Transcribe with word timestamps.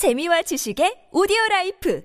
재미와 0.00 0.40
지식의 0.40 1.08
오디오 1.12 1.36
라이프 1.50 2.02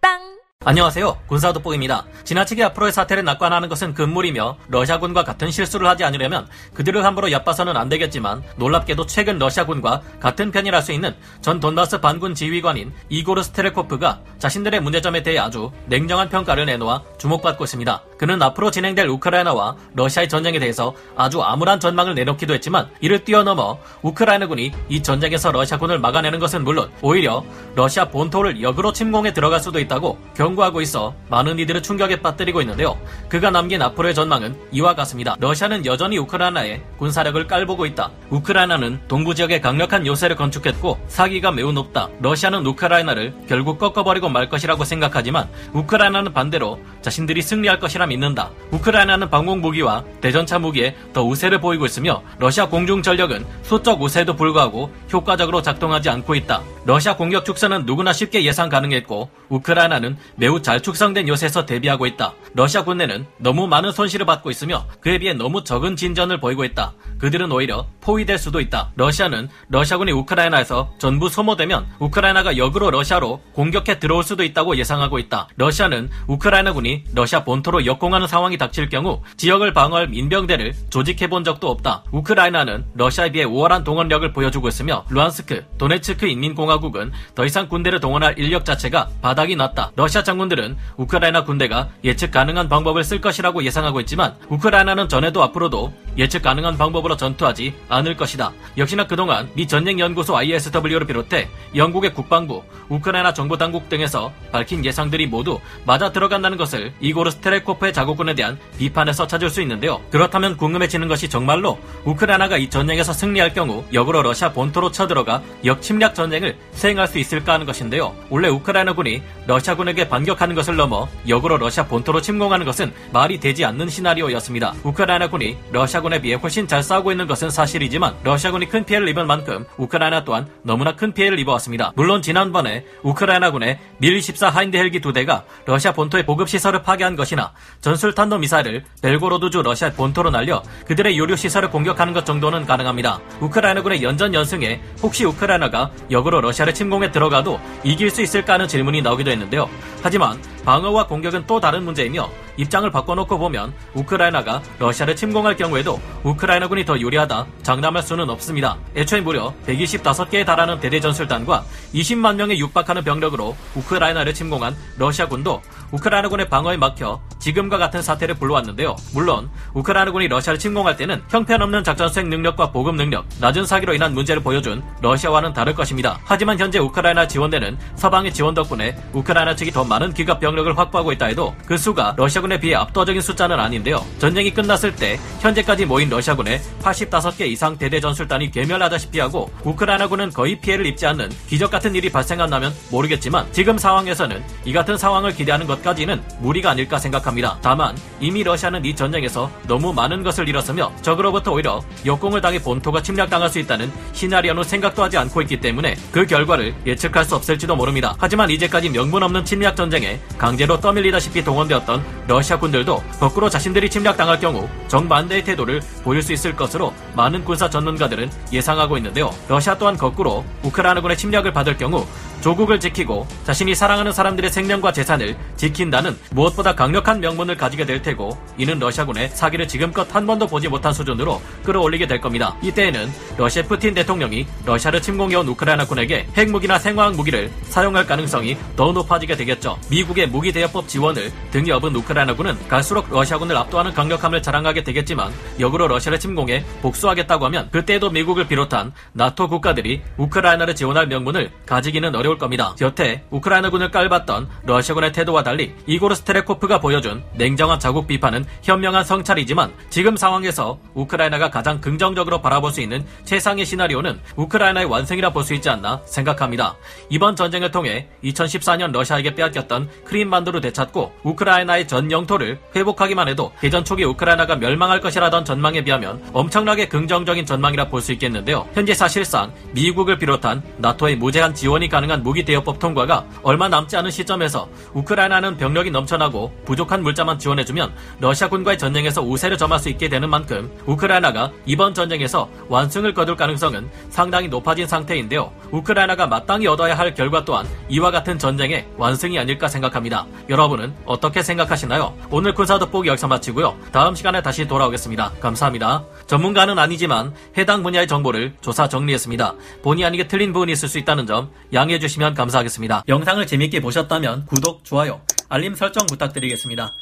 팟빵 0.00 0.40
안녕하세요. 0.64 1.16
군사도복입니다. 1.28 2.04
지나치게 2.24 2.64
앞으로의 2.64 2.90
사태를 2.90 3.22
낙관하는 3.22 3.68
것은 3.68 3.94
금물이며 3.94 4.58
러시아군과 4.66 5.22
같은 5.22 5.48
실수를 5.48 5.86
하지 5.86 6.02
않으려면 6.02 6.48
그들을 6.74 7.04
함부로 7.04 7.30
얕봐서는 7.30 7.76
안 7.76 7.88
되겠지만 7.88 8.42
놀랍게도 8.56 9.06
최근 9.06 9.38
러시아군과 9.38 10.02
같은 10.18 10.50
편이랄 10.50 10.82
수 10.82 10.90
있는 10.90 11.14
전 11.40 11.60
돈바스 11.60 12.00
반군 12.00 12.34
지휘관인 12.34 12.92
이고르 13.10 13.44
스테레코프가 13.44 14.22
자신들의 14.40 14.80
문제점에 14.80 15.22
대해 15.22 15.38
아주 15.38 15.70
냉정한 15.86 16.30
평가를 16.30 16.66
내놓아 16.66 17.04
주목받고 17.16 17.62
있습니다. 17.62 18.09
그는 18.20 18.42
앞으로 18.42 18.70
진행될 18.70 19.08
우크라이나와 19.08 19.76
러시아의 19.94 20.28
전쟁에 20.28 20.58
대해서 20.58 20.94
아주 21.16 21.40
암울한 21.40 21.80
전망을 21.80 22.14
내놓기도 22.14 22.52
했지만 22.52 22.86
이를 23.00 23.24
뛰어넘어 23.24 23.78
우크라이나군이 24.02 24.72
이 24.90 25.02
전쟁에서 25.02 25.50
러시아군을 25.50 25.98
막아내는 26.00 26.38
것은 26.38 26.62
물론 26.62 26.90
오히려 27.00 27.42
러시아 27.76 28.10
본토를 28.10 28.60
역으로 28.60 28.92
침공해 28.92 29.32
들어갈 29.32 29.58
수도 29.60 29.80
있다고 29.80 30.18
경고하고 30.36 30.82
있어 30.82 31.14
많은 31.30 31.58
이들을 31.60 31.82
충격에 31.82 32.20
빠뜨리고 32.20 32.60
있는데요. 32.60 32.98
그가 33.30 33.50
남긴 33.50 33.80
앞으로의 33.80 34.14
전망은 34.14 34.54
이와 34.70 34.94
같습니다. 34.96 35.34
러시아는 35.40 35.86
여전히 35.86 36.18
우크라이나에 36.18 36.82
군사력을 36.98 37.46
깔보고 37.46 37.86
있다. 37.86 38.10
우크라이나는 38.28 39.00
동부 39.08 39.34
지역에 39.34 39.62
강력한 39.62 40.06
요새를 40.06 40.36
건축했고 40.36 40.98
사기가 41.08 41.52
매우 41.52 41.72
높다. 41.72 42.10
러시아는 42.20 42.66
우크라이나를 42.66 43.32
결국 43.48 43.78
꺾어버리고 43.78 44.28
말 44.28 44.50
것이라고 44.50 44.84
생각하지만 44.84 45.48
우크라이나는 45.72 46.34
반대로 46.34 46.78
자신들이 47.00 47.40
승리할 47.40 47.78
것이라 47.78 48.09
믿는다. 48.10 48.50
우크라이나는 48.72 49.30
방공 49.30 49.60
무기와 49.60 50.04
대전차 50.20 50.58
무기에 50.58 50.94
더 51.12 51.22
우세를 51.22 51.60
보이고 51.60 51.86
있으며 51.86 52.22
러시아 52.38 52.68
공중 52.68 53.02
전력은 53.02 53.46
소적 53.62 54.02
우세에도 54.02 54.36
불구하고 54.36 54.92
효과적으로 55.12 55.62
작동하지 55.62 56.10
않고 56.10 56.34
있다. 56.34 56.62
러시아 56.84 57.16
공격 57.16 57.44
축선은 57.44 57.86
누구나 57.86 58.12
쉽게 58.12 58.44
예상 58.44 58.68
가능했고 58.68 59.30
우크라이나는 59.48 60.16
매우 60.36 60.60
잘 60.60 60.80
축성된 60.80 61.28
요새에서 61.28 61.66
대비하고 61.66 62.06
있다. 62.06 62.34
러시아 62.54 62.84
군대는 62.84 63.26
너무 63.38 63.66
많은 63.66 63.92
손실을 63.92 64.26
받고 64.26 64.50
있으며 64.50 64.86
그에 65.00 65.18
비해 65.18 65.32
너무 65.32 65.62
적은 65.62 65.96
진전을 65.96 66.40
보이고 66.40 66.64
있다. 66.64 66.92
그들은 67.18 67.52
오히려 67.52 67.86
포위될 68.00 68.38
수도 68.38 68.60
있다. 68.60 68.90
러시아는 68.96 69.48
러시아군이 69.68 70.10
우크라이나에서 70.12 70.94
전부 70.98 71.28
소모되면 71.28 71.86
우크라이나가 71.98 72.56
역으로 72.56 72.90
러시아로 72.90 73.40
공격해 73.52 73.98
들어올 73.98 74.24
수도 74.24 74.42
있다고 74.42 74.76
예상하고 74.76 75.18
있다. 75.18 75.48
러시아는 75.56 76.10
우크라이나군이 76.26 77.04
러시아 77.14 77.44
본토로 77.44 77.84
역 77.86 77.99
공하는 78.00 78.26
상황이 78.26 78.58
닥칠 78.58 78.88
경우 78.88 79.22
지역을 79.36 79.72
방어할 79.72 80.08
민병대를 80.08 80.72
조직해 80.90 81.28
본 81.28 81.44
적도 81.44 81.70
없다. 81.70 82.02
우크라이나는 82.10 82.86
러시아에 82.94 83.30
비해 83.30 83.44
우월한 83.44 83.84
동원력을 83.84 84.32
보여주고 84.32 84.66
있으며 84.66 85.04
루안스크, 85.10 85.64
도네츠크 85.78 86.26
인민공화국은 86.26 87.12
더 87.36 87.44
이상 87.44 87.68
군대를 87.68 88.00
동원할 88.00 88.36
인력 88.38 88.64
자체가 88.64 89.08
바닥이 89.22 89.54
났다. 89.54 89.92
러시아 89.94 90.24
장군들은 90.24 90.76
우크라이나 90.96 91.44
군대가 91.44 91.90
예측 92.02 92.32
가능한 92.32 92.68
방법을 92.68 93.04
쓸 93.04 93.20
것이라고 93.20 93.62
예상하고 93.62 94.00
있지만 94.00 94.34
우크라이나는 94.48 95.08
전에도 95.08 95.42
앞으로도 95.44 95.92
예측 96.18 96.42
가능한 96.42 96.76
방법으로 96.76 97.16
전투하지 97.16 97.74
않을 97.88 98.16
것이다. 98.16 98.52
역시나 98.76 99.06
그동안 99.06 99.48
미 99.54 99.68
전쟁연구소 99.68 100.36
ISW를 100.36 101.06
비롯해 101.06 101.48
영국의 101.76 102.14
국방부, 102.14 102.64
우크라이나 102.88 103.34
정보당국 103.34 103.88
등에서 103.88 104.32
밝힌 104.50 104.84
예상들이 104.84 105.26
모두 105.26 105.60
맞아 105.84 106.10
들어간다는 106.10 106.56
것을 106.56 106.92
이고르 107.00 107.30
스테레코프의 107.30 107.89
자국군에 107.92 108.34
대한 108.34 108.58
비판에서 108.78 109.26
찾을 109.26 109.50
수 109.50 109.60
있는데요. 109.62 110.00
그렇다면 110.10 110.56
궁금해지는 110.56 111.08
것이 111.08 111.28
정말로 111.28 111.78
우크라이나가 112.04 112.56
이 112.56 112.68
전쟁에서 112.70 113.12
승리할 113.12 113.52
경우 113.52 113.84
역으로 113.92 114.22
러시아 114.22 114.52
본토로 114.52 114.90
쳐들어가 114.90 115.42
역침략 115.64 116.14
전쟁을 116.14 116.56
수행할 116.72 117.08
수 117.08 117.18
있을까 117.18 117.54
하는 117.54 117.66
것인데요. 117.66 118.14
원래 118.28 118.48
우크라이나군이 118.48 119.22
러시아군에게 119.46 120.08
반격하는 120.08 120.54
것을 120.54 120.76
넘어 120.76 121.08
역으로 121.28 121.58
러시아 121.58 121.86
본토로 121.86 122.20
침공하는 122.20 122.66
것은 122.66 122.92
말이 123.12 123.38
되지 123.40 123.64
않는 123.64 123.88
시나리오였습니다. 123.88 124.74
우크라이나군이 124.84 125.56
러시아군에 125.72 126.20
비해 126.20 126.34
훨씬 126.34 126.66
잘 126.66 126.82
싸우고 126.82 127.10
있는 127.10 127.26
것은 127.26 127.50
사실이지만 127.50 128.14
러시아군이 128.22 128.68
큰 128.68 128.84
피해를 128.84 129.08
입은 129.08 129.26
만큼 129.26 129.64
우크라이나 129.76 130.24
또한 130.24 130.48
너무나 130.62 130.94
큰 130.94 131.12
피해를 131.12 131.38
입어왔습니다. 131.38 131.92
물론 131.96 132.22
지난번에 132.22 132.84
우크라이나군의 133.02 133.78
밀14 133.98 134.50
하인드 134.50 134.76
헬기 134.76 135.00
두 135.00 135.12
대가 135.12 135.44
러시아 135.66 135.92
본토의 135.92 136.26
보급 136.26 136.48
시설을 136.48 136.82
파괴한 136.82 137.16
것이나 137.16 137.52
전술탄도 137.80 138.38
미사일을 138.38 138.84
벨고로드주 139.00 139.62
러시아 139.62 139.90
본토로 139.90 140.30
날려 140.30 140.62
그들의 140.86 141.16
요류 141.16 141.36
시설을 141.36 141.70
공격하는 141.70 142.12
것 142.12 142.26
정도는 142.26 142.66
가능합니다. 142.66 143.20
우크라이나군의 143.40 144.02
연전 144.02 144.34
연승에 144.34 144.80
혹시 145.02 145.24
우크라이나가 145.24 145.90
역으로 146.10 146.40
러시아를 146.40 146.74
침공해 146.74 147.10
들어가도 147.10 147.58
이길 147.82 148.10
수 148.10 148.22
있을까 148.22 148.54
하는 148.54 148.68
질문이 148.68 149.02
나오기도 149.02 149.30
했는데요. 149.30 149.68
하지만 150.02 150.40
방어와 150.64 151.06
공격은 151.06 151.44
또 151.46 151.58
다른 151.58 151.84
문제이며 151.84 152.28
입장을 152.60 152.88
바꿔놓고 152.90 153.38
보면 153.38 153.72
우크라이나가 153.94 154.60
러시아를 154.78 155.16
침공할 155.16 155.56
경우에도 155.56 155.98
우크라이나군이 156.24 156.84
더 156.84 156.98
유리하다 156.98 157.46
장담할 157.62 158.02
수는 158.02 158.28
없습니다. 158.28 158.76
애초에 158.94 159.22
무려 159.22 159.54
125개에 159.66 160.44
달하는 160.44 160.78
대대전술단과 160.78 161.64
20만 161.94 162.36
명에 162.36 162.58
육박하는 162.58 163.02
병력으로 163.02 163.56
우크라이나를 163.74 164.34
침공한 164.34 164.76
러시아군도 164.98 165.62
우크라이나군의 165.92 166.48
방어에 166.48 166.76
막혀 166.76 167.20
지금과 167.38 167.78
같은 167.78 168.02
사태를 168.02 168.34
불러왔는데요. 168.34 168.94
물론 169.14 169.50
우크라이나군이 169.72 170.28
러시아를 170.28 170.58
침공할 170.58 170.96
때는 170.96 171.22
형편없는 171.30 171.82
작전 171.82 172.08
수행 172.08 172.28
능력과 172.28 172.70
보급 172.70 172.94
능력, 172.94 173.24
낮은 173.40 173.64
사기로 173.64 173.94
인한 173.94 174.12
문제를 174.12 174.42
보여준 174.42 174.82
러시아와는 175.00 175.54
다를 175.54 175.74
것입니다. 175.74 176.20
하지만 176.24 176.58
현재 176.58 176.78
우크라이나 176.78 177.26
지원대는 177.26 177.78
서방의 177.96 178.32
지원 178.34 178.54
덕분에 178.54 178.96
우크라이나 179.14 179.56
측이 179.56 179.70
더 179.72 179.82
많은 179.82 180.12
기갑 180.12 180.38
병력을 180.40 180.76
확보하고 180.76 181.12
있다 181.12 181.26
해도 181.26 181.54
그 181.66 181.76
수가 181.76 182.14
러시아군 182.16 182.49
에 182.52 182.58
비해 182.58 182.74
압도적인 182.74 183.20
숫자는 183.20 183.58
아닌데요. 183.58 184.04
전쟁이 184.18 184.52
끝났을 184.52 184.94
때 184.94 185.18
현재까지 185.40 185.86
모인 185.86 186.08
러시아군의 186.08 186.60
85개 186.82 187.42
이상 187.42 187.76
대대 187.78 188.00
전술단이 188.00 188.50
괴멸하다시피 188.50 189.20
하고 189.20 189.50
우크라이나군은 189.64 190.30
거의 190.30 190.58
피해를 190.60 190.86
입지 190.86 191.06
않는 191.06 191.30
기적 191.48 191.70
같은 191.70 191.94
일이 191.94 192.10
발생한다면 192.10 192.72
모르겠지만 192.90 193.46
지금 193.52 193.78
상황에서는 193.78 194.42
이 194.64 194.72
같은 194.72 194.96
상황을 194.96 195.32
기대하는 195.32 195.66
것까지는 195.66 196.22
무리가 196.40 196.70
아닐까 196.70 196.98
생각합니다. 196.98 197.58
다만 197.62 197.96
이미 198.20 198.42
러시아는 198.42 198.84
이 198.84 198.94
전쟁에서 198.94 199.50
너무 199.66 199.92
많은 199.92 200.22
것을 200.22 200.48
잃었으며 200.48 200.92
적으로부터 201.02 201.52
오히려 201.52 201.80
역공을 202.04 202.40
당해 202.40 202.58
본토가 202.60 203.02
침략당할 203.02 203.48
수 203.48 203.58
있다는 203.58 203.90
시나리오는 204.12 204.62
생각도 204.62 205.02
하지 205.02 205.18
않고 205.18 205.42
있기 205.42 205.60
때문에 205.60 205.96
그 206.12 206.26
결과를 206.26 206.74
예측할 206.86 207.24
수 207.24 207.34
없을지도 207.36 207.76
모릅니다. 207.76 208.14
하지만 208.18 208.50
이제까지 208.50 208.90
명분 208.90 209.22
없는 209.22 209.44
침략 209.44 209.76
전쟁에 209.76 210.20
강제로 210.38 210.80
떠밀리다시피 210.80 211.44
동원되었던 211.44 212.02
러시아 212.30 212.60
군들도 212.60 213.02
거꾸로 213.18 213.50
자신들이 213.50 213.90
침략당할 213.90 214.38
경우 214.38 214.68
정반대의 214.86 215.42
태도를 215.42 215.80
보일 216.04 216.22
수 216.22 216.32
있을 216.32 216.54
것으로 216.54 216.94
많은 217.16 217.44
군사 217.44 217.68
전문가들은 217.68 218.30
예상하고 218.52 218.96
있는데요. 218.98 219.34
러시아 219.48 219.76
또한 219.76 219.96
거꾸로 219.96 220.44
우크라이나군의 220.62 221.16
침략을 221.16 221.52
받을 221.52 221.76
경우 221.76 222.06
조국을 222.40 222.80
지키고 222.80 223.26
자신이 223.44 223.74
사랑하는 223.74 224.12
사람들의 224.12 224.50
생명과 224.50 224.92
재산을 224.92 225.36
지킨다는 225.56 226.16
무엇보다 226.30 226.74
강력한 226.74 227.20
명분을 227.20 227.56
가지게 227.56 227.84
될 227.84 228.00
테고 228.00 228.38
이는 228.56 228.78
러시아군의 228.78 229.28
사기를 229.30 229.68
지금껏 229.68 230.12
한 230.14 230.26
번도 230.26 230.46
보지 230.46 230.68
못한 230.68 230.92
수준으로 230.92 231.40
끌어올리게 231.64 232.06
될 232.06 232.20
겁니다. 232.20 232.56
이때에는 232.62 233.10
러시아 233.36 233.62
푸틴 233.62 233.94
대통령이 233.94 234.46
러시아를 234.64 235.02
침공해온 235.02 235.46
우크라이나군에게 235.48 236.28
핵무기나 236.36 236.78
생화학 236.78 237.14
무기를 237.14 237.50
사용할 237.64 238.06
가능성이 238.06 238.56
더 238.74 238.92
높아지게 238.92 239.36
되겠죠. 239.36 239.78
미국의 239.90 240.28
무기 240.28 240.52
대여법 240.52 240.88
지원을 240.88 241.30
등에 241.50 241.72
업은 241.72 241.94
우크라이나군은 241.94 242.56
갈수록 242.68 243.10
러시아군을 243.10 243.56
압도하는 243.56 243.92
강력함을 243.92 244.42
자랑하게 244.42 244.82
되겠지만 244.84 245.32
역으로 245.58 245.88
러시아를 245.88 246.18
침공해 246.18 246.64
복수하겠다고 246.80 247.44
하면 247.46 247.68
그때에도 247.70 248.08
미국을 248.10 248.46
비롯한 248.48 248.92
나토 249.12 249.48
국가들이 249.48 250.02
우크라이나를 250.16 250.74
지원할 250.74 251.06
명분을 251.06 251.50
가지기는 251.66 252.14
어려 252.14 252.29
울 252.30 252.38
겁니다. 252.38 252.74
여태 252.80 253.22
우크라이나군을 253.30 253.90
깔봤던 253.90 254.48
러시아군의 254.64 255.12
태도와 255.12 255.42
달리 255.42 255.74
이고르 255.86 256.14
스테레코프가 256.14 256.80
보여준 256.80 257.22
냉정한 257.34 257.78
자국 257.80 258.06
비판은 258.06 258.44
현명한 258.62 259.04
성찰이지만 259.04 259.72
지금 259.90 260.16
상황에서 260.16 260.78
우크라이나가 260.94 261.50
가장 261.50 261.80
긍정적으로 261.80 262.40
바라볼 262.40 262.72
수 262.72 262.80
있는 262.80 263.04
최상의 263.24 263.64
시나리오는 263.66 264.20
우크라이나의 264.36 264.86
완성이라 264.86 265.30
볼 265.32 265.40
수 265.44 265.54
있지 265.54 265.68
않나 265.70 266.00
생각합니다. 266.04 266.76
이번 267.08 267.34
전쟁을 267.34 267.70
통해 267.70 268.06
2014년 268.24 268.92
러시아에게 268.92 269.34
빼앗겼던 269.34 269.88
크림반도를 270.04 270.60
되찾고 270.60 271.12
우크라이나의 271.24 271.88
전 271.88 272.12
영토를 272.12 272.58
회복하기만 272.76 273.28
해도 273.28 273.50
개전 273.60 273.84
초기 273.84 274.04
우크라이나가 274.04 274.56
멸망할 274.56 275.00
것이라던 275.00 275.44
전망에 275.44 275.82
비하면 275.82 276.22
엄청나게 276.32 276.88
긍정적인 276.88 277.46
전망이라 277.46 277.88
볼 277.88 278.00
수 278.00 278.12
있겠는데요. 278.12 278.66
현재 278.74 278.94
사실상 278.94 279.52
미국을 279.72 280.16
비롯한 280.18 280.62
나토의 280.78 281.16
무제한 281.16 281.54
지원이 281.54 281.88
가능한 281.88 282.19
대한 282.20 282.22
무기 282.22 282.44
대여법 282.44 282.78
통과가 282.78 283.24
얼마 283.42 283.68
남지 283.68 283.96
않은 283.96 284.10
시점에서 284.10 284.68
우크라이나는 284.92 285.56
병력이 285.56 285.90
넘쳐나고 285.90 286.52
부족한 286.64 287.02
물자만 287.02 287.38
지원해주면 287.38 287.92
러시아군과의 288.20 288.78
전쟁에서 288.78 289.22
우세를 289.22 289.58
점할 289.58 289.78
수 289.78 289.88
있게 289.88 290.08
되는 290.08 290.28
만큼 290.30 290.70
우크라이나가 290.86 291.50
이번 291.66 291.94
전쟁에서 291.94 292.48
완승을 292.68 293.14
거둘 293.14 293.36
가능성은 293.36 293.90
상당히 294.10 294.48
높아진 294.48 294.86
상태인데요. 294.86 295.50
우크라이나가 295.72 296.26
마땅히 296.26 296.66
얻어야 296.66 296.96
할 296.96 297.14
결과 297.14 297.44
또한 297.44 297.66
이와 297.88 298.10
같은 298.10 298.38
전쟁의 298.38 298.86
완승이 298.96 299.38
아닐까 299.38 299.68
생각합니다. 299.68 300.26
여러분은 300.48 300.94
어떻게 301.04 301.42
생각하시나요? 301.42 302.14
오늘 302.30 302.54
군사 302.54 302.78
돋보기 302.78 303.08
여기서 303.08 303.26
마치고요. 303.26 303.76
다음 303.92 304.14
시간에 304.14 304.42
다시 304.42 304.68
돌아오겠습니다. 304.68 305.32
감사합니다. 305.40 306.04
전문가는 306.26 306.78
아니지만 306.78 307.32
해당 307.56 307.82
분야의 307.82 308.06
정보를 308.06 308.54
조사 308.60 308.88
정리했습니다. 308.88 309.54
본의 309.82 310.04
아니게 310.04 310.28
틀린 310.28 310.52
부분이 310.52 310.72
있을 310.72 310.88
수 310.88 310.98
있다는 310.98 311.26
점 311.26 311.50
양해 311.72 311.98
해주시면 312.10 312.34
감사하겠습니다. 312.34 313.04
영상을 313.08 313.46
재밌게 313.46 313.80
보셨다면 313.80 314.46
구독, 314.46 314.84
좋아요, 314.84 315.20
알림 315.48 315.74
설정 315.74 316.06
부탁드리겠습니다. 316.06 316.94